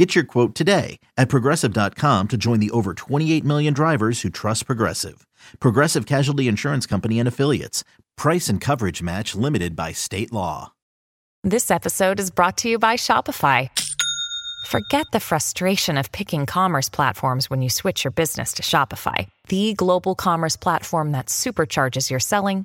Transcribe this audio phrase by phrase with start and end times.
[0.00, 4.64] Get your quote today at progressive.com to join the over 28 million drivers who trust
[4.64, 5.26] Progressive.
[5.60, 7.84] Progressive Casualty Insurance Company and Affiliates.
[8.16, 10.72] Price and coverage match limited by state law.
[11.44, 13.68] This episode is brought to you by Shopify.
[14.68, 19.74] Forget the frustration of picking commerce platforms when you switch your business to Shopify, the
[19.74, 22.64] global commerce platform that supercharges your selling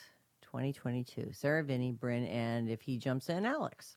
[0.51, 1.29] 2022.
[1.31, 3.95] Sarah, Vinny, Bryn, and if he jumps in, Alex.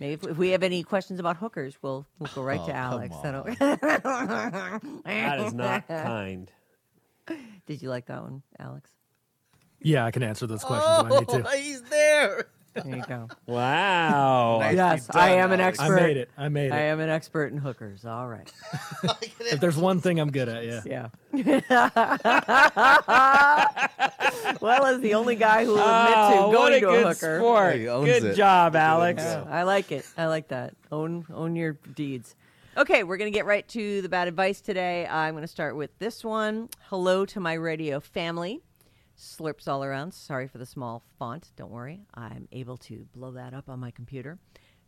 [0.00, 2.74] Maybe if, if we have any questions about hookers, we'll we'll go right oh, to
[2.74, 3.14] Alex.
[5.04, 6.50] That is not kind.
[7.66, 8.90] Did you like that one, Alex?
[9.80, 11.48] Yeah, I can answer those questions if I need to.
[11.48, 12.48] Oh, he's there.
[12.74, 13.28] There you go.
[13.46, 14.58] Wow.
[14.72, 15.98] yes, I am an I expert.
[15.98, 16.30] I made it.
[16.36, 16.72] I made it.
[16.72, 18.04] I am an expert in hookers.
[18.04, 18.50] All right.
[19.40, 20.80] If there's one thing I'm good at, yeah.
[20.84, 21.08] Yeah.
[24.60, 27.04] well, as the only guy who will admit Oh, to what going a to good
[27.04, 27.38] a hooker.
[27.38, 27.76] sport.
[27.76, 28.34] He owns Good it.
[28.34, 29.22] job, Alex.
[29.22, 30.06] Yeah, I like it.
[30.16, 30.74] I like that.
[30.90, 32.34] Own own your deeds.
[32.76, 35.06] Okay, we're gonna get right to the bad advice today.
[35.06, 36.68] I'm gonna start with this one.
[36.88, 38.62] Hello to my radio family.
[39.16, 40.12] Slurps all around.
[40.12, 41.52] Sorry for the small font.
[41.56, 42.02] Don't worry.
[42.14, 44.38] I'm able to blow that up on my computer.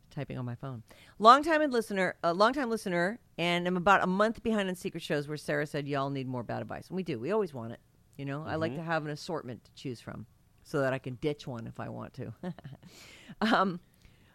[0.09, 0.83] Typing on my phone.
[1.19, 5.37] Longtime listener, a longtime listener, and I'm about a month behind on secret shows where
[5.37, 7.19] Sarah said y'all need more bad advice, and we do.
[7.19, 7.79] We always want it.
[8.17, 10.25] You know, I like to have an assortment to choose from,
[10.63, 12.33] so that I can ditch one if I want to.
[13.41, 13.79] um,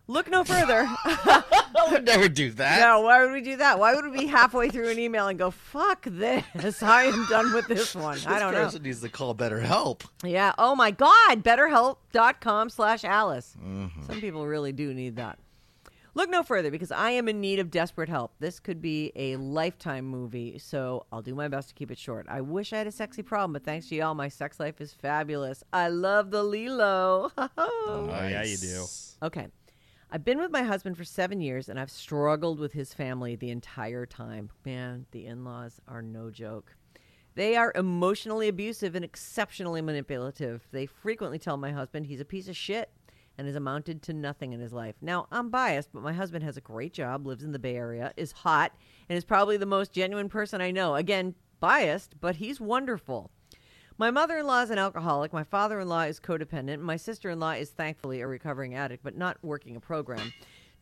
[0.07, 0.87] look no further.
[1.05, 2.81] I would never do that.
[2.81, 3.79] No, why would we do that?
[3.79, 6.83] Why would we be halfway through an email and go, fuck this?
[6.83, 8.19] I am done with this one.
[8.27, 8.65] I don't know.
[8.65, 10.05] person needs to call better help.
[10.25, 10.53] Yeah.
[10.59, 11.43] Oh my God.
[11.43, 13.57] BetterHelp.com slash Alice.
[13.63, 14.03] Mm-hmm.
[14.05, 15.39] Some people really do need that.
[16.15, 18.35] Look no further because I am in need of desperate help.
[18.39, 22.27] This could be a lifetime movie, so I'll do my best to keep it short.
[22.29, 24.93] I wish I had a sexy problem, but thanks to y'all, my sex life is
[24.93, 25.65] fabulous.
[25.73, 27.33] I love the Lilo.
[27.57, 28.85] Oh, yeah, you do.
[29.23, 29.47] Okay.
[30.15, 33.49] I've been with my husband for seven years and I've struggled with his family the
[33.49, 34.51] entire time.
[34.63, 36.77] Man, the in laws are no joke.
[37.35, 40.69] They are emotionally abusive and exceptionally manipulative.
[40.71, 42.91] They frequently tell my husband he's a piece of shit
[43.39, 44.97] and has amounted to nothing in his life.
[45.01, 48.13] Now, I'm biased, but my husband has a great job, lives in the Bay Area,
[48.19, 48.73] is hot,
[49.09, 50.95] and is probably the most genuine person I know.
[50.95, 53.31] Again, biased, but he's wonderful.
[53.99, 55.33] My mother in law is an alcoholic.
[55.33, 56.81] My father in law is codependent.
[56.81, 60.33] My sister in law is thankfully a recovering addict, but not working a program.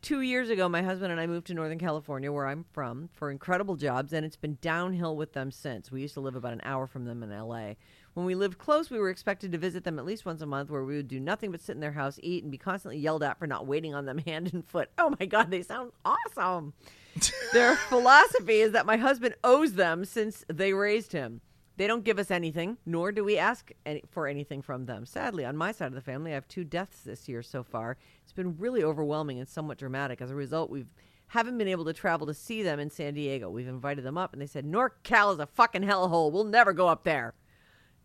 [0.01, 3.29] Two years ago, my husband and I moved to Northern California, where I'm from, for
[3.29, 5.91] incredible jobs, and it's been downhill with them since.
[5.91, 7.73] We used to live about an hour from them in LA.
[8.15, 10.71] When we lived close, we were expected to visit them at least once a month,
[10.71, 13.21] where we would do nothing but sit in their house, eat, and be constantly yelled
[13.21, 14.89] at for not waiting on them hand and foot.
[14.97, 16.73] Oh my God, they sound awesome.
[17.53, 21.41] Their philosophy is that my husband owes them since they raised him.
[21.77, 25.05] They don't give us anything, nor do we ask any, for anything from them.
[25.05, 27.97] Sadly, on my side of the family, I have two deaths this year so far.
[28.23, 30.21] It's been really overwhelming and somewhat dramatic.
[30.21, 30.93] As a result, we've
[31.27, 33.49] haven't been able to travel to see them in San Diego.
[33.49, 36.29] We've invited them up, and they said NorCal is a fucking hellhole.
[36.31, 37.33] We'll never go up there.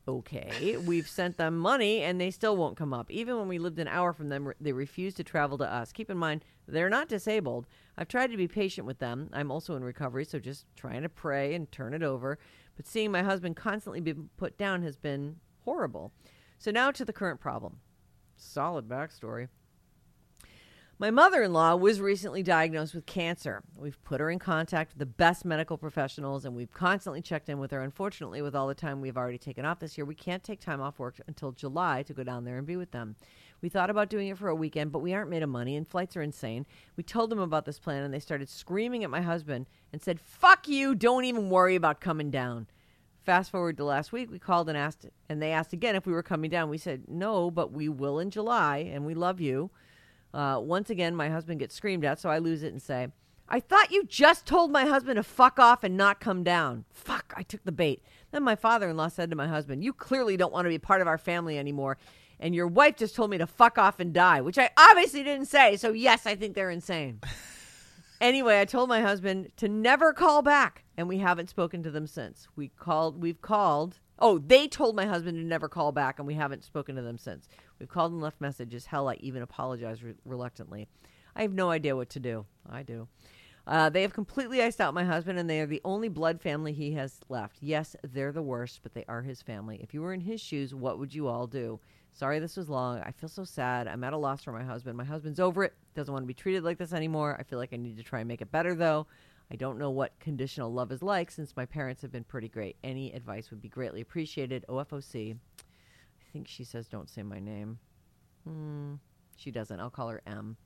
[0.08, 3.10] Okay, we've sent them money and they still won't come up.
[3.10, 5.90] Even when we lived an hour from them, they refused to travel to us.
[5.90, 7.66] Keep in mind, they're not disabled.
[7.98, 9.28] I've tried to be patient with them.
[9.32, 12.38] I'm also in recovery, so just trying to pray and turn it over.
[12.76, 16.12] But seeing my husband constantly be put down has been horrible.
[16.58, 17.80] So now to the current problem.
[18.36, 19.48] Solid backstory.
[20.98, 23.62] My mother in law was recently diagnosed with cancer.
[23.76, 27.58] We've put her in contact with the best medical professionals and we've constantly checked in
[27.58, 27.82] with her.
[27.82, 30.80] Unfortunately, with all the time we've already taken off this year, we can't take time
[30.80, 33.14] off work until July to go down there and be with them.
[33.60, 35.86] We thought about doing it for a weekend, but we aren't made of money and
[35.86, 36.64] flights are insane.
[36.96, 40.18] We told them about this plan and they started screaming at my husband and said,
[40.18, 42.68] Fuck you, don't even worry about coming down.
[43.22, 46.12] Fast forward to last week, we called and asked, and they asked again if we
[46.14, 46.70] were coming down.
[46.70, 49.70] We said no, but we will in July, and we love you.
[50.36, 53.08] Uh, once again, my husband gets screamed at, so I lose it and say,
[53.48, 56.84] I thought you just told my husband to fuck off and not come down.
[56.92, 58.02] Fuck, I took the bait.
[58.32, 60.78] Then my father in law said to my husband, You clearly don't want to be
[60.78, 61.96] part of our family anymore.
[62.38, 65.46] And your wife just told me to fuck off and die, which I obviously didn't
[65.46, 65.78] say.
[65.78, 67.20] So, yes, I think they're insane.
[68.20, 72.06] Anyway, I told my husband to never call back, and we haven't spoken to them
[72.06, 72.48] since.
[72.56, 73.98] We called, we've called.
[74.18, 77.18] Oh, they told my husband to never call back, and we haven't spoken to them
[77.18, 77.46] since.
[77.78, 78.86] We've called and left messages.
[78.86, 80.88] Hell, I even apologized re- reluctantly.
[81.34, 82.46] I have no idea what to do.
[82.68, 83.08] I do.
[83.66, 86.72] Uh, they have completely iced out my husband, and they are the only blood family
[86.72, 87.58] he has left.
[87.60, 89.78] Yes, they're the worst, but they are his family.
[89.82, 91.80] If you were in his shoes, what would you all do?
[92.12, 93.00] Sorry this was long.
[93.00, 93.88] I feel so sad.
[93.88, 94.96] I'm at a loss for my husband.
[94.96, 97.36] My husband's over it, doesn't want to be treated like this anymore.
[97.38, 99.06] I feel like I need to try and make it better, though.
[99.50, 102.76] I don't know what conditional love is like since my parents have been pretty great.
[102.82, 104.64] Any advice would be greatly appreciated.
[104.68, 105.36] OFOC.
[106.36, 107.78] I think she says don't say my name.
[108.46, 108.96] Hmm.
[109.36, 109.80] She doesn't.
[109.80, 110.58] I'll call her M.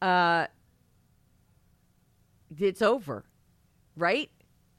[0.00, 0.46] Uh,
[2.58, 3.26] it's over,
[3.98, 4.30] right?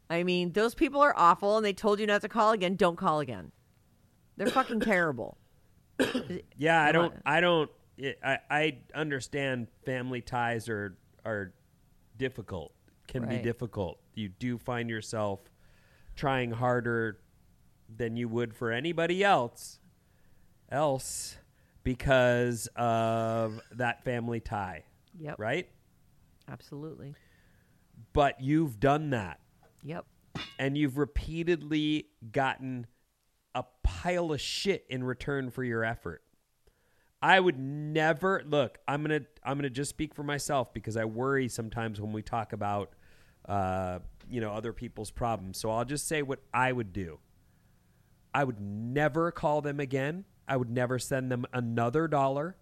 [0.09, 2.75] I mean, those people are awful and they told you not to call again.
[2.75, 3.51] Don't call again.
[4.35, 5.37] They're fucking terrible.
[6.57, 7.13] Yeah, I don't.
[7.23, 7.69] I don't.
[8.23, 11.53] I I understand family ties are are
[12.17, 12.73] difficult.
[13.07, 13.99] Can be difficult.
[14.15, 15.39] You do find yourself
[16.15, 17.19] trying harder
[17.95, 19.79] than you would for anybody else
[20.69, 21.37] else
[21.83, 24.83] because of that family tie,
[25.19, 25.39] Yep.
[25.39, 25.69] right?
[26.49, 27.15] Absolutely.
[28.13, 29.39] But you've done that
[29.83, 30.05] Yep.
[30.59, 32.87] and you've repeatedly gotten
[33.55, 36.21] a pile of shit in return for your effort.
[37.21, 38.77] I would never look.
[38.87, 42.53] I'm gonna I'm gonna just speak for myself because I worry sometimes when we talk
[42.53, 42.93] about
[43.45, 43.99] uh,
[44.29, 45.57] you know other people's problems.
[45.57, 47.19] So I'll just say what I would do.
[48.37, 50.23] I would never call them again.
[50.47, 52.55] I would never send them another dollar.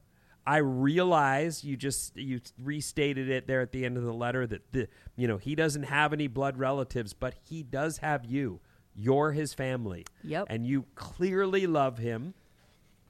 [0.48, 4.72] I realize you just you restated it there at the end of the letter that
[4.72, 4.88] the
[5.18, 8.62] you know he doesn't have any blood relatives, but he does have you.
[8.96, 10.06] You're his family.
[10.24, 10.48] Yep.
[10.50, 12.36] And you clearly love him.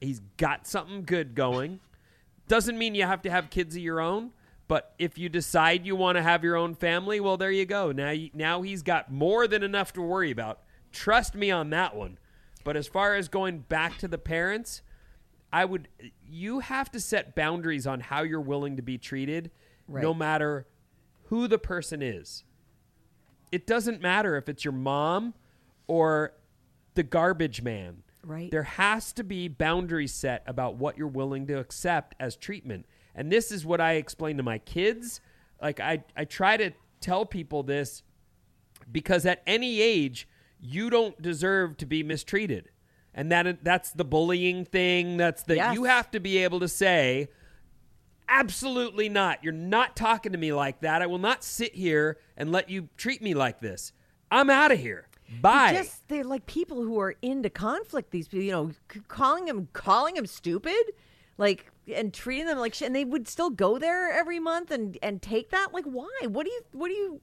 [0.01, 1.81] He's got something good going.
[2.47, 4.31] Doesn't mean you have to have kids of your own,
[4.67, 7.91] but if you decide you want to have your own family, well, there you go.
[7.91, 10.61] Now, now he's got more than enough to worry about.
[10.91, 12.17] Trust me on that one.
[12.65, 14.81] But as far as going back to the parents,
[15.53, 15.87] I would.
[16.27, 19.51] You have to set boundaries on how you're willing to be treated,
[19.87, 20.67] no matter
[21.25, 22.43] who the person is.
[23.51, 25.35] It doesn't matter if it's your mom
[25.87, 26.33] or
[26.95, 28.03] the garbage man.
[28.23, 28.49] Right.
[28.49, 32.87] There has to be boundaries set about what you're willing to accept as treatment.
[33.13, 35.21] And this is what I explain to my kids.
[35.61, 38.01] Like I, I try to tell people this
[38.91, 40.27] because at any age
[40.59, 42.69] you don't deserve to be mistreated.
[43.13, 45.17] And that that's the bullying thing.
[45.17, 45.73] That's the Yes.
[45.75, 47.29] you have to be able to say
[48.27, 49.43] absolutely not.
[49.43, 51.01] You're not talking to me like that.
[51.01, 53.93] I will not sit here and let you treat me like this.
[54.31, 55.07] I'm out of here.
[55.41, 55.73] Bye.
[55.73, 58.11] Just they're like people who are into conflict.
[58.11, 58.71] These people, you know,
[59.07, 60.91] calling them calling them stupid,
[61.37, 62.87] like and treating them like shit.
[62.87, 65.73] And they would still go there every month and and take that.
[65.73, 66.09] Like, why?
[66.27, 66.61] What do you?
[66.73, 67.21] What do you?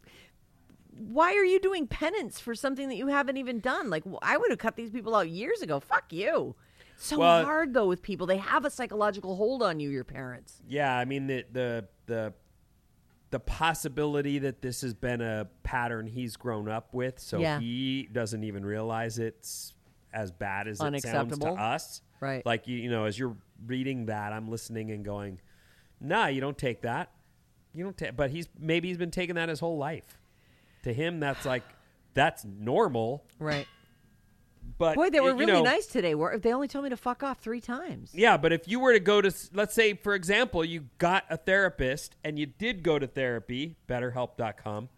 [0.95, 3.89] Why are you doing penance for something that you haven't even done?
[3.91, 5.81] Like, wh- I would have cut these people out years ago.
[5.81, 6.55] Fuck you.
[6.97, 8.27] So Well- hard though with people.
[8.27, 9.89] They have a psychological hold on you.
[9.91, 10.63] Your parents.
[10.69, 12.35] Yeah, I mean the the the
[13.31, 17.59] the possibility that this has been a pattern he's grown up with, so Yeah.
[17.59, 19.75] he doesn't even realize it's
[20.13, 22.03] as bad as it sounds to us.
[22.21, 22.45] Right.
[22.45, 25.41] Like you, you know, as you're reading that, I'm listening and going,
[25.99, 27.11] "Nah, you don't take that.
[27.73, 30.19] You don't take." But he's maybe he's been taking that his whole life.
[30.83, 31.63] To him, that's like
[32.15, 33.25] that's normal.
[33.39, 33.67] Right.
[34.79, 36.15] But Boy, they were you really know, nice today.
[36.15, 38.11] Were they only told me to fuck off three times?
[38.15, 41.37] Yeah, but if you were to go to, let's say, for example, you got a
[41.37, 44.89] therapist and you did go to therapy, betterhelp.com,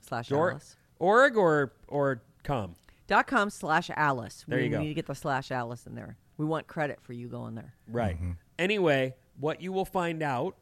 [0.00, 0.76] Slash or, Alice.
[0.98, 2.74] org or, or com.
[3.06, 4.44] dot com slash Alice.
[4.48, 4.80] There we you go.
[4.80, 6.16] need to get the slash Alice in there.
[6.38, 7.74] We want credit for you going there.
[7.88, 8.16] Right.
[8.16, 8.32] Mm-hmm.
[8.58, 10.56] Anyway, what you will find out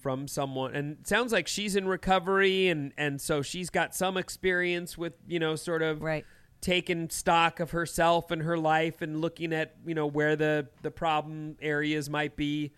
[0.00, 4.16] from someone, and it sounds like she's in recovery, and, and so she's got some
[4.16, 6.24] experience with, you know, sort of Right.
[6.60, 10.90] taking stock of herself and her life and looking at, you know, where the, the
[10.90, 12.72] problem areas might be.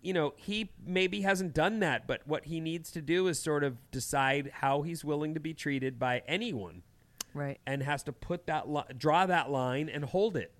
[0.00, 3.64] You know, he maybe hasn't done that, but what he needs to do is sort
[3.64, 6.82] of decide how he's willing to be treated by anyone
[7.34, 7.58] Right.
[7.66, 10.52] and has to put that li- draw that line and hold it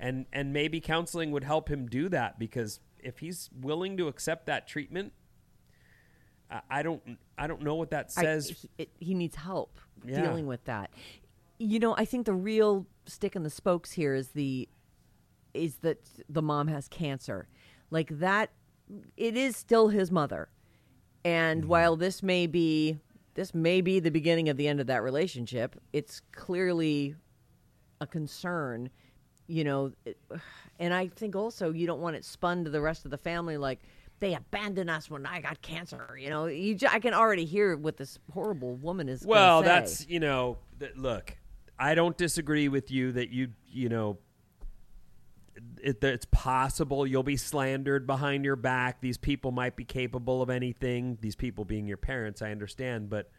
[0.00, 4.46] and and maybe counseling would help him do that because if he's willing to accept
[4.46, 5.12] that treatment
[6.50, 7.02] I, I don't
[7.36, 10.22] i don't know what that I- says he, it, he needs help Yeah.
[10.22, 10.90] dealing with that.
[11.58, 14.68] you know, I think the real stick in the spokes here is the
[15.54, 17.48] is that the mom has cancer.
[17.90, 18.50] Like that
[19.16, 20.48] it is still his mother.
[21.24, 21.68] And mm-hmm.
[21.70, 22.98] while this may be
[23.34, 27.14] this may be the beginning of the end of that relationship, it's clearly
[28.00, 28.90] a concern,
[29.48, 30.18] you know, it-
[30.78, 33.56] and I think also you don't want it spun to the rest of the family
[33.56, 33.80] like
[34.20, 36.16] they abandoned us when I got cancer.
[36.20, 39.24] You know, you j- I can already hear what this horrible woman is.
[39.24, 39.68] Well, say.
[39.68, 41.36] that's you know, th- look,
[41.78, 44.18] I don't disagree with you that you you know,
[45.82, 49.00] it, it's possible you'll be slandered behind your back.
[49.00, 51.18] These people might be capable of anything.
[51.20, 53.30] These people being your parents, I understand, but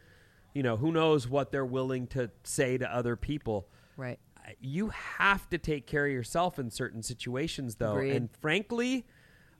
[0.54, 3.68] you know, who knows what they're willing to say to other people.
[3.98, 4.20] right.
[4.60, 7.94] You have to take care of yourself in certain situations, though.
[7.94, 8.16] Agreed.
[8.16, 9.06] And frankly,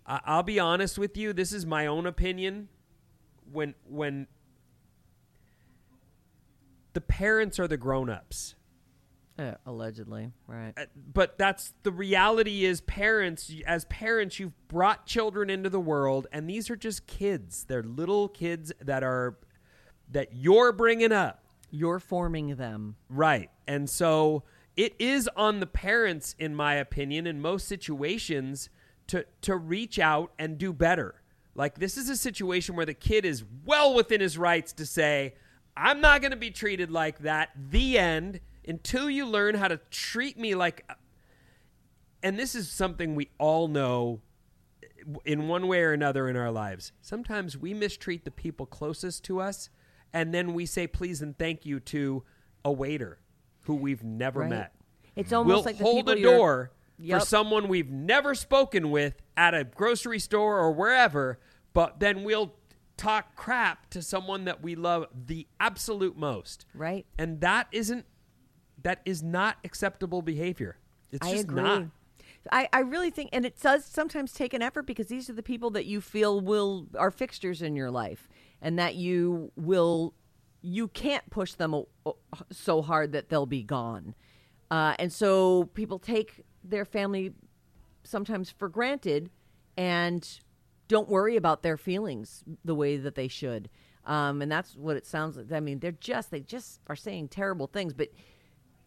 [0.06, 1.34] I- I'll be honest with you.
[1.34, 2.70] This is my own opinion.
[3.52, 4.28] When when
[6.94, 8.56] the parents are the grown-ups,
[9.38, 10.74] Uh, allegedly, right.
[10.76, 12.66] Uh, but that's the reality.
[12.66, 17.64] Is parents as parents, you've brought children into the world, and these are just kids.
[17.64, 19.38] They're little kids that are
[20.12, 21.44] that you're bringing up.
[21.72, 22.96] You're forming them.
[23.10, 23.50] Right.
[23.68, 24.44] And so
[24.80, 28.70] it is on the parents, in my opinion, in most situations,
[29.08, 31.22] to, to reach out and do better.
[31.54, 35.36] Like, this is a situation where the kid is well within his rights to say,
[35.76, 37.50] I'm not going to be treated like that.
[37.58, 38.40] The end.
[38.66, 40.90] Until you learn how to treat me like.
[42.24, 44.22] And this is something we all know
[45.26, 46.94] in one way or another in our lives.
[47.02, 49.70] Sometimes we mistreat the people closest to us,
[50.14, 52.24] and then we say please and thank you to
[52.64, 53.20] a waiter
[53.70, 54.50] who we've never Right.
[54.50, 54.74] met.
[55.16, 57.20] It's almost we'll like the hold a door Yep.
[57.22, 61.40] for someone we've never spoken with at a grocery store or wherever,
[61.72, 62.56] but then we'll
[62.98, 66.66] talk crap to someone that we love the absolute most.
[66.74, 67.06] Right.
[67.20, 68.06] And that isn't
[68.82, 70.78] that is not acceptable behavior.
[71.12, 71.62] It's I just agree.
[71.62, 71.84] not.
[72.52, 75.44] I, I really think, and it does sometimes take an effort because these are the
[75.44, 78.28] people that you feel will are fixtures in your life,
[78.62, 80.14] and that you will
[80.62, 81.84] you can't push them
[82.52, 84.16] so hard that they'll be gone,
[84.72, 87.34] uh, and so people take their family
[88.04, 89.30] sometimes for granted
[89.78, 90.40] and
[90.88, 93.70] don't worry about their feelings the way that they should.
[94.06, 95.52] Um, and that's what it sounds like.
[95.52, 98.10] I mean, they're just they just are saying terrible things, but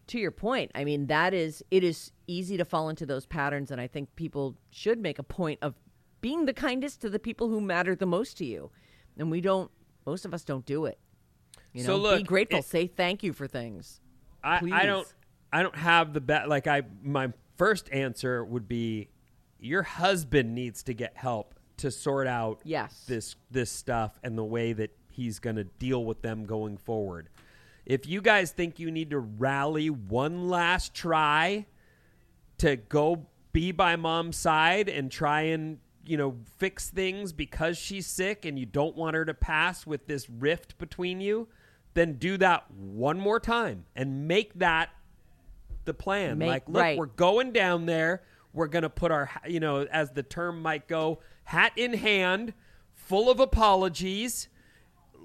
[0.09, 3.71] to your point, I mean, that is, it is easy to fall into those patterns.
[3.71, 5.75] And I think people should make a point of
[6.21, 8.71] being the kindest to the people who matter the most to you.
[9.17, 9.71] And we don't,
[10.05, 10.99] most of us don't do it.
[11.73, 14.01] You know, So look, be grateful, it- say thank you for things.
[14.45, 15.07] I, I don't
[15.53, 19.09] I don't have the bet like I my first answer would be
[19.61, 23.05] your husband needs to get help to sort out Yes.
[23.07, 27.29] this this stuff and the way that he's going to deal with them going forward.
[27.87, 31.67] If you guys think you need to rally one last try
[32.59, 38.07] to go be by mom's side and try and you know fix things because she's
[38.09, 41.47] sick and you don't want her to pass with this rift between you
[41.95, 44.91] then do that one more time and make that
[45.85, 46.99] the plan Make- like look right.
[46.99, 48.23] we're going down there
[48.53, 52.55] we're going to put our you know as the term might go hat in hand
[52.95, 54.49] full of apologies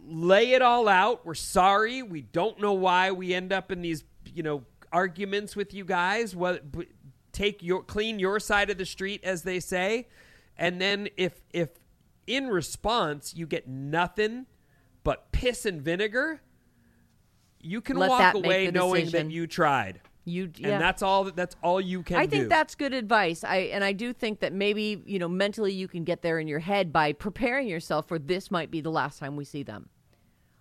[0.07, 1.25] lay it all out.
[1.25, 2.01] We're sorry.
[2.01, 6.35] We don't know why we end up in these, you know, arguments with you guys.
[6.35, 6.87] What b-
[7.31, 10.07] take your clean your side of the street as they say.
[10.57, 11.69] And then if if
[12.25, 14.45] in response you get nothing
[15.03, 16.41] but piss and vinegar,
[17.67, 19.27] you can Let walk away knowing decision.
[19.27, 19.99] that you tried.
[20.25, 20.69] You, yeah.
[20.69, 22.31] And that's all that's all you can I do.
[22.31, 23.43] think that's good advice.
[23.45, 26.47] I and I do think that maybe you know mentally you can get there in
[26.47, 29.89] your head by preparing yourself for this might be the last time we see them.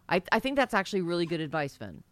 [0.08, 2.04] I I think that's actually really good advice, Finn.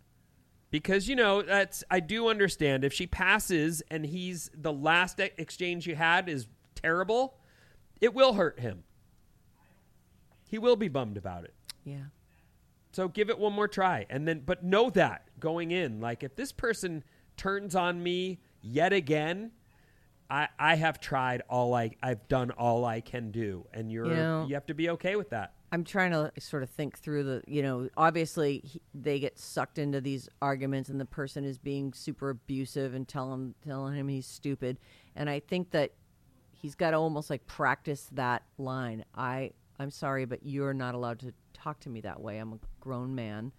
[0.71, 5.87] because you know that's I do understand if she passes and he's the last exchange
[5.87, 7.37] you had is terrible,
[8.01, 8.83] it will hurt him.
[10.49, 11.55] He will be bummed about it.
[11.85, 12.07] Yeah.
[12.95, 16.37] So give it one more try and then but know that going in like if
[16.37, 17.03] this person
[17.37, 19.51] turns on me yet again,
[20.31, 24.15] I I have tried all I I've done all I can do and you're You
[24.15, 25.55] know- you have to be okay with that.
[25.73, 29.77] I'm trying to sort of think through the, you know, obviously he, they get sucked
[29.77, 34.27] into these arguments and the person is being super abusive and telling telling him he's
[34.27, 34.79] stupid.
[35.17, 35.91] And I think that
[36.53, 39.05] he's got to almost like practice that line.
[39.17, 41.35] I I'm sorry, but you're not allowed to
[41.65, 42.39] talk to me that way.
[42.39, 43.51] I'm a grown man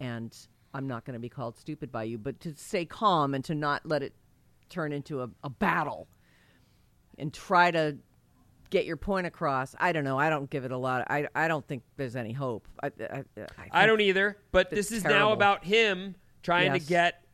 [0.00, 0.36] and
[0.74, 3.54] I'm not going to be called stupid by you, but to stay calm and to
[3.54, 4.12] not let it
[4.68, 6.06] turn into a, a battle
[7.16, 7.96] and try to
[8.70, 9.74] get your point across.
[9.78, 10.18] I don't know.
[10.18, 11.06] I don't give it a lot.
[11.10, 12.68] I, I don't think there's any hope.
[12.82, 14.36] I, I, I, I don't either.
[14.52, 16.82] But this is now about him trying Yes.
[16.82, 17.24] to get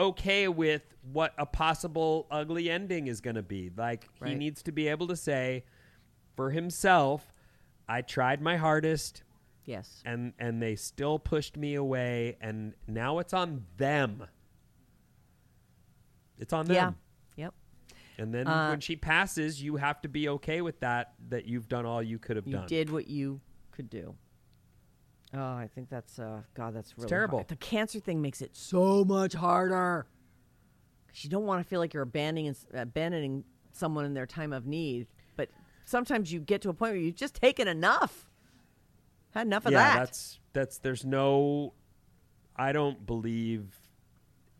[0.00, 3.70] okay with what a possible ugly ending is going to be.
[3.74, 5.64] Like he needs to be able to say
[6.34, 7.32] for himself,
[7.88, 9.22] I tried my hardest
[9.66, 10.02] Yes.
[10.04, 14.26] and and they still pushed me away and now it's on them.
[16.38, 16.74] It's on them.
[17.36, 17.44] Yeah.
[17.44, 17.54] Yep.
[18.18, 21.68] And then Uh, when she passes, you have to be okay with that that you've
[21.68, 22.62] done all you could have You done.
[22.62, 23.40] You did what you
[23.70, 24.14] could do.
[25.32, 27.38] Oh, I think that's uh God, that's really terrible.
[27.38, 27.48] hard.
[27.48, 30.06] The cancer thing makes it so much harder.
[31.08, 34.66] Cause you don't want to feel like you're abandoning abandoning someone in their time of
[34.66, 35.48] need, but
[35.84, 38.29] sometimes you get to a point where you've just taken enough.
[39.32, 39.78] Had enough of that.
[39.78, 39.98] yeah, that.
[39.98, 41.74] that's that's there's no
[42.56, 43.76] I don't believe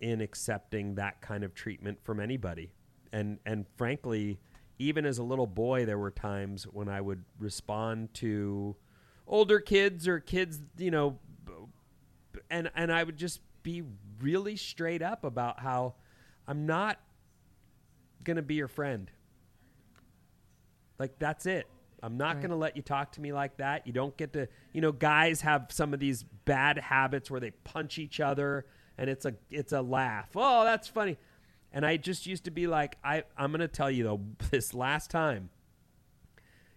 [0.00, 2.72] in accepting that kind of treatment from anybody.
[3.12, 4.40] And and frankly,
[4.78, 8.76] even as a little boy there were times when I would respond to
[9.26, 11.18] older kids or kids, you know,
[12.48, 13.82] and and I would just be
[14.20, 15.94] really straight up about how
[16.46, 16.98] I'm not
[18.24, 19.10] going to be your friend.
[20.98, 21.66] Like that's it.
[22.02, 23.87] I'm not going to let you talk to me like that.
[23.87, 27.50] You don't get to, you know, guys have some of these bad habits where they
[27.50, 28.64] punch each other
[28.97, 30.30] and it's a it's a laugh.
[30.35, 31.19] Oh, that's funny.
[31.73, 34.73] And I just used to be like, I I'm going to tell you though, this
[34.75, 35.50] last time,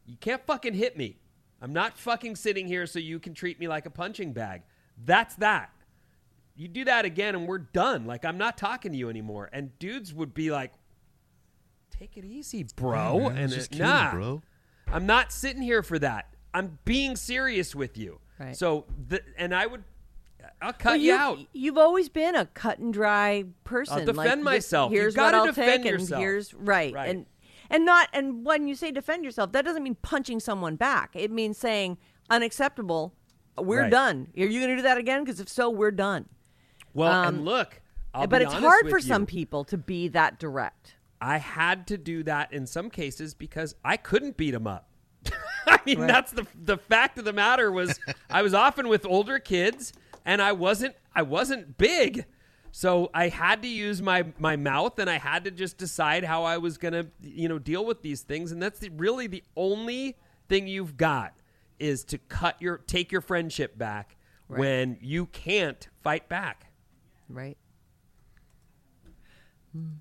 [0.05, 1.17] you can't fucking hit me.
[1.61, 4.63] I'm not fucking sitting here so you can treat me like a punching bag.
[5.05, 5.69] That's that.
[6.55, 8.05] You do that again and we're done.
[8.05, 9.49] Like I'm not talking to you anymore.
[9.53, 10.73] And dudes would be like,
[11.89, 14.41] "Take it easy, bro." man, and it- kidding, nah, bro.
[14.93, 16.27] I'm not sitting here for that.
[16.53, 18.19] I'm being serious with you.
[18.39, 18.55] Right.
[18.55, 19.83] So, the, and I would,
[20.61, 21.39] I'll cut Well, you out.
[21.51, 24.05] You've always been a cut and dry person.
[24.05, 24.91] defend like, myself.
[24.91, 26.11] Here's what I'll defend take, yourself.
[26.11, 26.93] and here's right.
[26.93, 27.09] Right.
[27.09, 27.25] and
[27.69, 31.11] and not and when you say defend yourself, that doesn't mean punching someone back.
[31.15, 31.97] It means saying
[32.29, 33.13] unacceptable.
[33.57, 33.91] We're Right.
[33.91, 34.27] done.
[34.37, 35.23] Are you going to do that again?
[35.23, 36.27] Because if so, we're done.
[36.93, 37.81] Well, um, and look,
[38.13, 39.03] I'll but it's hard for you.
[39.03, 40.95] some people to be that direct.
[41.23, 44.89] I had to do that in some cases because I couldn't beat them up.
[45.65, 47.97] I mean, that's the the fact of the matter was
[48.29, 49.93] I was often with older kids
[50.25, 52.25] and I wasn't I wasn't big.
[52.71, 56.43] So I had to use my my mouth and I had to just decide how
[56.43, 59.43] I was going to, you know, deal with these things and that's the, really the
[59.55, 60.17] only
[60.49, 61.33] thing you've got
[61.79, 66.67] is to cut your take your friendship back when you can't fight back.
[67.29, 67.57] Right.
[69.71, 69.93] Hmm.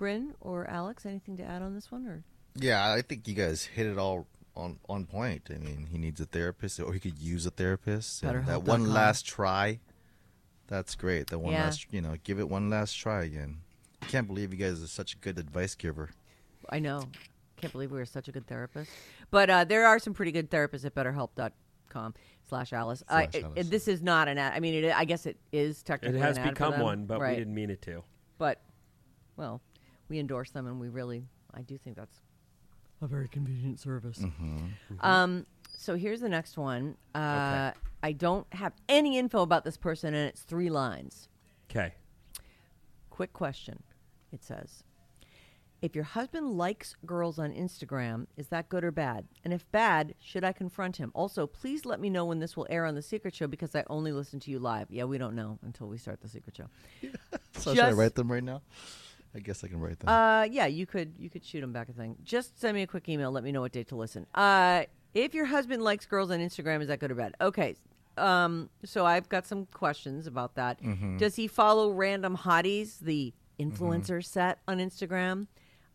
[0.00, 2.06] Bryn or Alex, anything to add on this one?
[2.06, 5.50] Or Yeah, I think you guys hit it all on on point.
[5.54, 8.22] I mean, he needs a therapist, or he could use a therapist.
[8.22, 8.94] And that one BetterHelp.com.
[8.94, 9.78] last try,
[10.68, 11.26] that's great.
[11.26, 11.64] That one Yeah.
[11.64, 13.58] last, you know, give it one last try again.
[14.00, 16.08] I can't believe you guys are such a good advice giver.
[16.70, 17.02] I know.
[17.58, 18.90] Can't believe we were such a good therapist.
[19.30, 22.14] But uh, there are some pretty good therapists at betterhelp.com
[22.48, 23.02] slash Alice.
[23.06, 23.68] I, Slash it- Alice.
[23.68, 24.54] this is not an ad.
[24.54, 26.18] I mean, it, I guess it is technically.
[26.18, 26.80] It has an ad for become them.
[26.80, 27.32] one, but right.
[27.32, 28.02] we didn't mean it to.
[28.38, 28.62] But,
[29.36, 29.60] well,
[30.10, 32.20] we endorse them and we really, I do think that's
[33.00, 34.18] a very convenient service.
[34.18, 34.66] Mm-hmm.
[35.00, 36.96] Um, so here's the next one.
[37.14, 37.70] Uh,
[38.02, 41.28] I don't have any info about this person and it's three lines.
[41.70, 41.94] Okay.
[43.08, 43.82] Quick question.
[44.32, 44.84] It says,
[45.80, 49.26] if your husband likes girls on Instagram, is that good or bad?
[49.44, 51.10] And if bad, should I confront him?
[51.14, 53.84] Also, please let me know when this will air on The Secret Show because I
[53.88, 54.88] only listen to you live.
[54.90, 56.66] Yeah, we don't know until we start The Secret Show.
[57.54, 58.62] So should I write them right now?
[59.34, 60.08] I guess I can write them.
[60.08, 62.16] Uh, yeah, you could you could shoot him back a thing.
[62.24, 63.30] Just send me a quick email.
[63.30, 64.26] Let me know what date to listen.
[64.34, 67.34] Uh, if your husband likes girls on Instagram, is that good or bad?
[67.40, 67.76] Okay.
[68.16, 70.80] Um, so I've got some questions about that.
[71.18, 75.46] Does he follow random hotties, the influencer set on Instagram?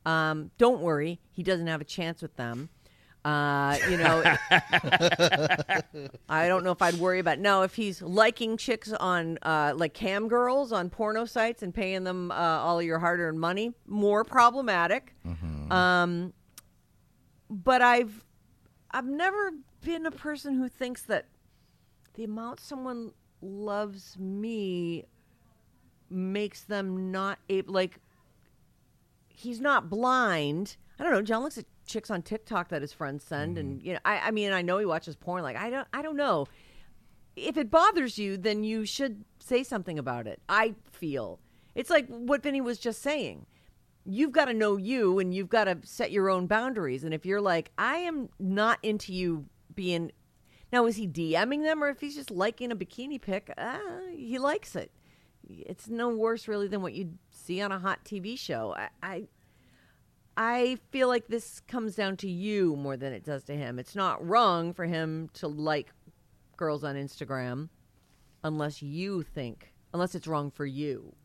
[0.06, 2.69] Um, don't worry, he doesn't have a chance with them.
[3.25, 4.21] Uh, you know,
[6.29, 9.95] I don't know if I'd worry about no if he's liking chicks on uh, like
[9.95, 13.73] cam girls on porno sites and paying them uh, all of your hard-earned money.
[13.88, 15.15] More problematic.
[15.71, 16.33] Um,
[17.49, 18.23] but I've
[18.91, 21.25] I've never been a person who thinks that
[22.13, 23.11] the amount someone
[23.41, 25.05] loves me
[26.11, 27.99] makes them not able like
[29.27, 30.77] he's not blind.
[30.99, 31.21] I don't know.
[31.23, 34.32] John looks at chicks on TikTok that his friends send, and you know, I, I
[34.32, 35.43] mean, I know he watches porn.
[35.43, 36.48] Like, I don't, I don't know.
[37.36, 40.41] If it bothers you, then you should say something about it.
[40.48, 41.39] I feel
[41.76, 43.45] it's like what Vinny was just saying.
[44.06, 47.04] You've got to know you, and you've got to set your own boundaries.
[47.04, 50.12] And if you're like, I am not into you being
[50.71, 53.54] now, is he DMing them, or if he's just liking a bikini pic?
[53.58, 53.80] Uh,
[54.13, 54.91] he likes it.
[55.48, 58.76] It's no worse, really, than what you'd see on a hot TV show.
[58.76, 59.28] I, I,
[60.38, 63.80] I feel like this comes down to you more than it does to him.
[63.80, 65.91] It's not wrong for him to like
[66.58, 67.69] girls on Instagram,
[68.43, 71.15] unless you think, unless it's wrong for you.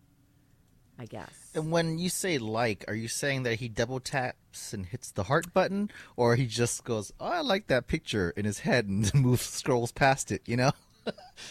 [0.99, 1.51] I guess.
[1.55, 5.23] And when you say like, are you saying that he double taps and hits the
[5.23, 9.13] heart button, or he just goes, "Oh, I like that picture" in his head and
[9.15, 10.43] moves scrolls past it?
[10.45, 10.73] You know?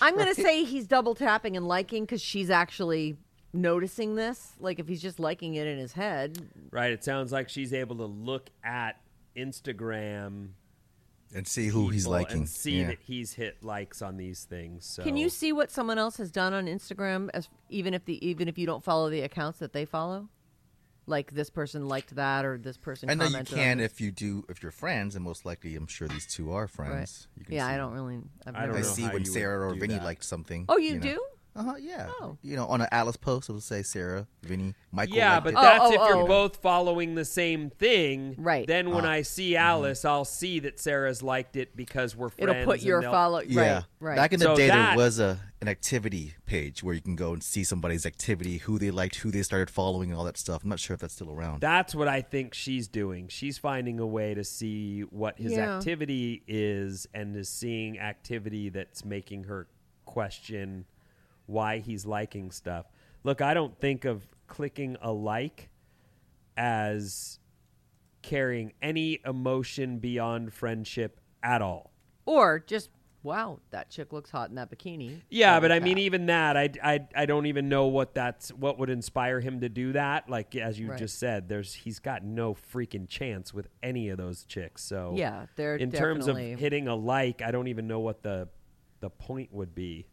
[0.03, 3.17] I'm going to say he's double tapping and liking because she's actually
[3.53, 4.53] noticing this.
[4.59, 6.91] Like if he's just liking it in his head, Right.
[6.91, 8.99] It sounds like she's able to look at
[9.35, 10.49] Instagram
[11.33, 12.37] And see who he's liking.
[12.39, 12.87] and see Yeah.
[12.87, 14.85] that he's hit likes on these things.
[14.85, 18.23] So can you see what someone else has done on Instagram, as even if the
[18.25, 20.29] even if you don't follow the accounts that they follow?
[21.05, 23.09] Like this person liked that, or this person.
[23.09, 26.07] I know you can if you do if you're friends, and most likely I'm sure
[26.07, 26.69] these two are Right.
[26.69, 27.27] friends.
[27.35, 27.73] You can Yeah, see.
[27.73, 28.19] I don't really.
[28.45, 30.65] I've I never don't I know see when Sarah or do Vinny liked something.
[30.69, 31.01] Oh, you know.
[31.01, 31.25] do?
[31.55, 31.73] Uh huh.
[31.79, 32.09] Yeah.
[32.21, 32.37] Oh.
[32.41, 35.15] You know, on an Alice post, it'll say Sarah, Vinny, Michael.
[35.15, 35.57] Yeah, liked but it.
[35.57, 36.07] Oh, that's oh, if oh.
[36.19, 38.35] you're both following the same thing.
[38.37, 38.65] Right.
[38.67, 39.11] Then when Ah.
[39.11, 42.51] I see Alice, I'll see that Sarah's liked it because we're friends.
[42.51, 43.41] It'll put your they'll- follow.
[43.41, 43.61] Yeah.
[43.73, 43.83] Right.
[43.99, 44.15] Right.
[44.15, 47.17] Back in the So day, that- there was a an activity page where you can
[47.17, 50.37] go and see somebody's activity, who they liked, who they started following, and all that
[50.37, 50.63] stuff.
[50.63, 51.59] I'm not sure if that's still around.
[51.59, 53.27] That's what I think she's doing.
[53.27, 55.75] She's finding a way to see what his Yeah.
[55.77, 59.67] activity is and is seeing activity that's making her
[60.05, 60.85] question
[61.49, 62.85] why he's liking stuff.
[63.23, 65.69] Look, I don't think of clicking a like
[66.55, 67.39] as
[68.21, 71.91] carrying any emotion beyond friendship at all.
[72.25, 72.89] or just
[73.21, 75.21] wow, that chick looks hot in that bikini.
[75.29, 76.03] Yeah, but I mean, tap.
[76.03, 79.67] even that, I, I, I don't even know what that's what would inspire him to
[79.69, 80.29] do that.
[80.29, 80.97] Like as you Right.
[80.99, 84.83] just said, there's he's got no freaking chance with any of those chicks.
[84.83, 88.47] So Yeah, they're in terms of hitting a like, I don't even know what the
[89.01, 90.07] the point would be.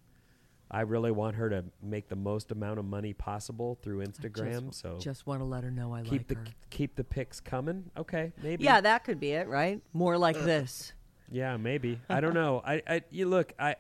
[0.71, 4.67] I really want her to make the most amount of money possible through Instagram.
[4.67, 6.45] just, so just want to let her know I keep like the her.
[6.71, 7.91] keep the pics coming.
[7.97, 8.65] Okay, maybe.
[8.65, 9.81] Yeah, that could be it, right?
[9.93, 10.93] More like uh, this.
[11.31, 12.01] Yeah, maybe.
[12.09, 12.63] I don't know.
[12.65, 13.77] I, I you look, I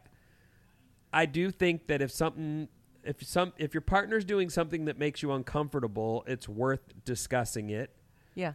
[1.12, 2.68] I do think that if something
[3.03, 7.90] if some if your partner's doing something that makes you uncomfortable, it's worth discussing it.
[8.35, 8.53] Yeah.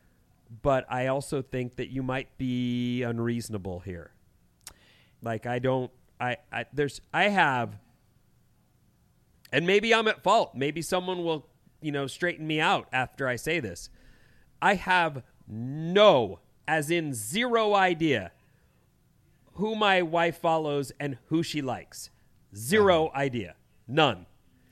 [0.61, 4.11] But I also think that you might be unreasonable here.
[5.21, 7.77] Like I don't I, I there's I have
[9.51, 10.55] and maybe I'm at fault.
[10.55, 11.47] Maybe someone will,
[11.81, 13.89] you know, straighten me out after I say this.
[14.61, 18.31] I have no, as in zero idea
[19.53, 22.09] who my wife follows and who she likes.
[22.55, 23.17] 0 uh-huh.
[23.17, 23.55] idea.
[23.87, 24.25] None.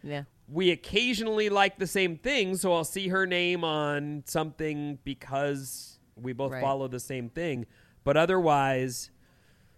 [0.03, 0.23] Yeah.
[0.47, 6.33] We occasionally like the same thing, so I'll see her name on something because we
[6.33, 6.61] both Right.
[6.61, 7.65] follow the same thing.
[8.03, 9.11] But otherwise,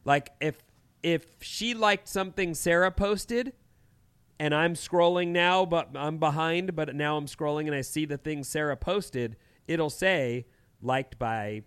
[0.05, 0.63] like if
[1.03, 3.53] if she liked something Sarah posted
[4.41, 8.17] and I'm scrolling now, but I'm behind, but now I'm scrolling and I see the
[8.17, 9.35] thing Sarah posted,
[9.67, 10.47] it'll say
[10.81, 11.61] liked by,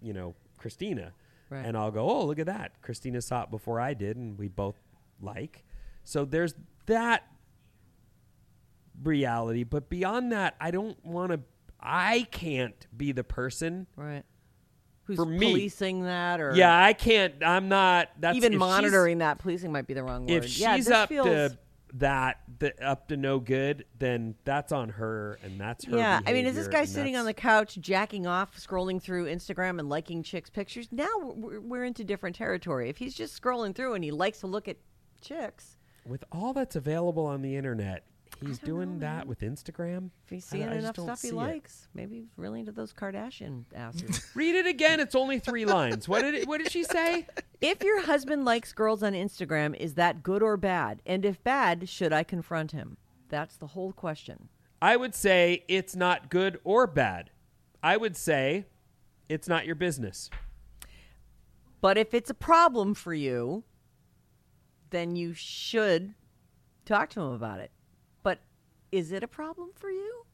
[0.00, 1.12] you know, Christina.
[1.50, 1.66] Right.
[1.66, 2.80] And I'll go, oh, look at that.
[2.82, 4.76] Christina saw it before I did, and we both
[5.20, 5.64] like.
[6.04, 6.54] So there's
[6.86, 7.26] that
[9.02, 9.64] reality.
[9.64, 11.40] But beyond that, I don't want to,
[11.80, 13.88] I can't be the person.
[13.96, 14.22] Right.
[15.02, 19.38] Who's For me- policing that or Yeah, I can't, I'm not, that's even monitoring that?
[19.38, 20.44] Policing might be the wrong word.
[20.44, 21.58] If she's this up feels, to
[21.94, 25.96] that, the, up to no good, then that's on her, and that's her.
[25.96, 29.78] Yeah, I mean, is this guy sitting on the couch, jacking off, scrolling through Instagram
[29.78, 30.88] and liking chicks' pictures?
[30.90, 32.88] Now we're, we're into different territory.
[32.88, 34.76] If he's just scrolling through and he likes to look at
[35.20, 38.04] chicks, with all that's available on the internet?
[38.40, 40.10] He's doing know, that with Instagram.
[40.24, 41.36] if he's seeing enough stuff he see it.
[41.36, 44.26] likes, maybe he's really into those Kardashian asses.
[44.34, 45.00] Read it again.
[45.00, 46.08] It's only three lines.
[46.08, 47.26] What did it, what did she say?
[47.60, 51.00] if your husband likes girls on Instagram, is that good or bad?
[51.06, 52.96] And if bad, should I confront him?
[53.28, 54.48] That's the whole question.
[54.82, 57.30] I would say it's not good or bad.
[57.82, 58.66] I would say
[59.28, 60.30] it's not your business.
[61.80, 63.64] But if it's a problem for you,
[64.90, 66.14] then you should
[66.84, 67.70] talk to him about it.
[68.94, 70.24] But is it a problem for you?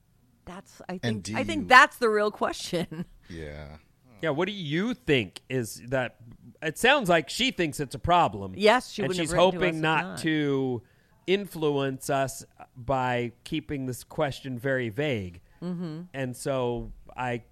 [0.44, 3.04] That's I think do I think you- that's the real question.
[3.28, 3.76] Yeah.
[4.22, 6.16] Yeah, what do you think is that?
[6.60, 8.54] It sounds like she thinks it's a problem.
[8.56, 10.18] Yes, she and wouldn't she's have written to hoping not, not.
[10.18, 10.82] to
[11.28, 12.44] influence us
[12.76, 15.40] by keeping this question very vague.
[15.62, 16.00] Mm-hmm.
[16.12, 17.44] And so I,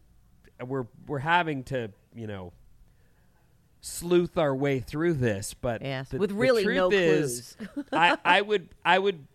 [0.67, 2.53] we're we're having to you know
[3.81, 7.57] sleuth our way through this, but Yes, the- with the really truth no is,
[7.93, 9.27] I I would I would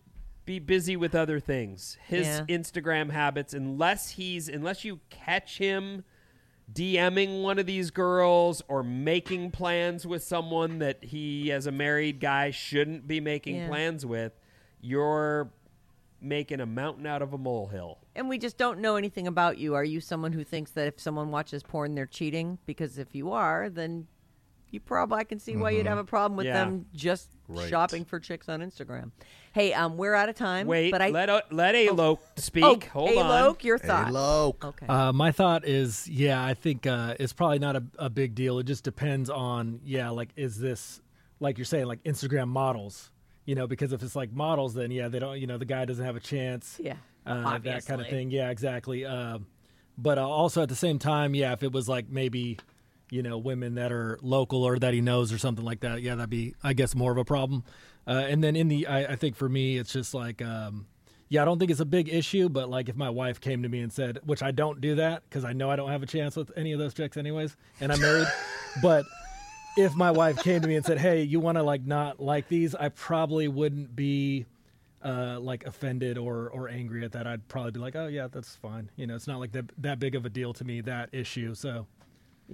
[0.46, 1.98] be busy with other things.
[2.06, 2.46] His Yeah.
[2.50, 6.04] Instagram habits, unless he's unless you catch him
[6.72, 12.20] DMing one of these girls or making plans with someone that he, as a married
[12.20, 13.68] guy, shouldn't be making Yeah.
[13.68, 14.40] plans with,
[14.82, 15.52] you're
[16.22, 18.00] making a mountain out of a molehill.
[18.16, 19.74] and we just don't know anything about you.
[19.74, 22.60] Are you someone who thinks that if someone watches porn they're cheating?
[22.68, 24.08] Because if you are, then
[24.70, 25.88] you probably I can see why you'd mm-hmm.
[25.90, 26.64] have a problem with Yeah.
[26.64, 27.70] them just Right.
[27.70, 29.12] shopping for chicks on Instagram.
[29.52, 30.66] Hey, um, we're out of time.
[30.66, 32.64] Wait, but I let uh, let Alok speak.
[32.64, 33.56] oh, Hold Alok, on.
[33.62, 34.08] your thought.
[34.08, 34.56] Hello.
[34.64, 34.88] Okay.
[34.88, 38.60] Uh, my thought is, yeah, I think uh, it's probably not a, a big deal.
[38.60, 41.02] It just depends on, yeah, like, is this,
[41.40, 43.12] like you're saying, like Instagram models,
[43.46, 45.86] you know, because if it's like models, then yeah, they don't, you know, the guy
[45.86, 46.80] doesn't have a chance.
[46.82, 48.32] Yeah, Uh, that kind of thing.
[48.32, 49.06] Yeah, exactly.
[49.06, 49.46] Um,
[49.98, 52.58] but uh, also at the same time, yeah, if it was like maybe,
[53.14, 56.16] you know, women that are local or that he knows or something like that, yeah,
[56.16, 57.64] that'd be, I guess, more of a problem.
[58.08, 60.88] Uh, and then in the, I, I think for me, it's just like, um,
[61.30, 63.70] yeah, I don't think it's a big issue, but like if my wife came to
[63.70, 66.08] me and said, which I don't do that because I know I don't have a
[66.08, 68.28] chance with any of those chicks anyways, and I'm married,
[68.82, 69.06] but
[69.78, 72.48] if my wife came to me and said, "Hey, you want to like not like
[72.48, 74.46] these?" I probably wouldn't be
[75.04, 77.28] uh, like offended or or angry at that.
[77.28, 80.00] I'd probably be like, "Oh yeah, that's fine." You know, it's not like that that
[80.00, 81.56] big of a deal to me that issue.
[81.56, 81.88] So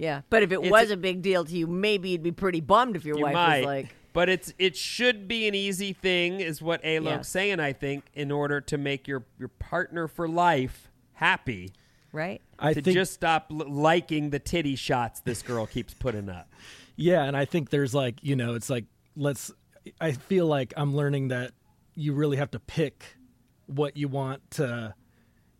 [0.00, 2.32] yeah, but if it It's was a- a, big deal to you, maybe you'd be
[2.32, 5.54] pretty bummed if your You wife might, was like, but it's it should be an
[5.54, 7.28] easy thing, is what Alok's Yes.
[7.28, 7.60] saying.
[7.60, 11.72] I think in order to make your your partner for life happy,
[12.12, 12.40] right?
[12.58, 16.48] I to think just stop l- liking the titty shots this girl keeps putting up.
[16.96, 18.86] yeah, and I think there's like you know, it's like
[19.16, 19.52] let's.
[20.00, 21.52] I feel like I'm learning that
[21.94, 23.16] you really have to pick
[23.66, 24.94] what you want to.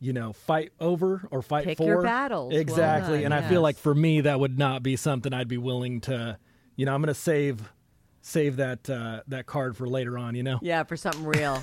[0.01, 2.53] You know, fight over or fight Pick for your battles.
[2.53, 3.19] Well exactly.
[3.19, 6.01] done, and I feel like for me, that would not be something I'd be willing
[6.03, 6.39] to.
[6.77, 7.71] You know, I'm going to save
[8.23, 10.35] save that uh, that card for later on.
[10.35, 10.59] You know.
[10.63, 11.57] Yeah, for something real.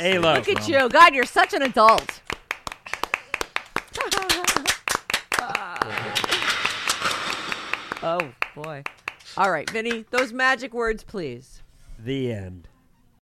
[0.00, 0.88] Alok, Look at you.
[0.88, 2.22] God, you're such an adult.
[8.02, 8.82] oh, boy.
[9.36, 11.62] All right, Vinny, those magic words, please.
[11.98, 12.68] the end.